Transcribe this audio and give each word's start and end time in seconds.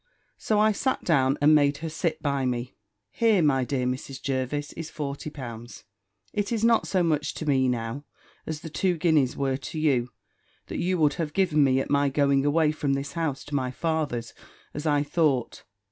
So 0.39 0.57
I 0.59 0.71
sat 0.71 1.03
down, 1.03 1.37
and 1.43 1.53
made 1.53 1.77
her 1.85 1.87
sit 1.89 2.23
by 2.23 2.43
me. 2.43 2.73
"Here, 3.11 3.43
my 3.43 3.63
dear 3.63 3.85
Mrs. 3.85 4.19
Jervis, 4.19 4.73
is 4.73 4.89
forty 4.89 5.29
pounds. 5.29 5.83
It 6.33 6.51
is 6.51 6.63
not 6.63 6.87
so 6.87 7.03
much 7.03 7.35
to 7.35 7.45
me 7.45 7.69
now, 7.69 8.05
as 8.47 8.61
the 8.61 8.69
two 8.71 8.97
guineas 8.97 9.37
were 9.37 9.57
to 9.57 9.79
you, 9.79 10.09
that 10.69 10.79
you 10.79 10.97
would 10.97 11.13
have 11.21 11.33
given 11.33 11.63
me 11.63 11.79
at 11.79 11.91
my 11.91 12.09
going 12.09 12.43
away 12.47 12.71
from 12.71 12.93
this 12.93 13.13
house 13.13 13.43
to 13.43 13.53
my 13.53 13.69
father's, 13.69 14.33
as 14.73 14.87
I 14.87 15.03
thought. 15.03 15.65